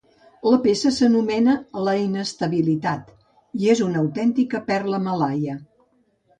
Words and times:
La 0.51 0.57
peça 0.61 0.91
s'anomena 0.95 1.55
"La 1.89 1.93
inestabilitat" 2.05 3.13
i 3.63 3.71
és 3.77 3.85
una 3.91 4.03
autèntica 4.05 4.65
perla 4.73 5.05
malaia. 5.09 5.63